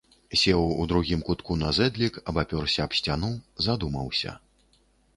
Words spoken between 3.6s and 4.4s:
задумаўся.